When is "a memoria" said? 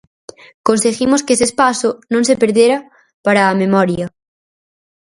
3.45-4.05